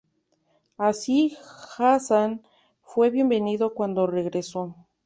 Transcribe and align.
Así, 0.79 1.37
Hassan 1.77 2.41
fue 2.81 3.11
bienvenido 3.11 3.75
cuando 3.75 4.07
regresó. 4.07 4.75